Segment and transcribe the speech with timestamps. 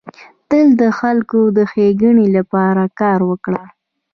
[0.49, 3.63] تل د خلکو د ښيګڼي لپاره کار وکړه.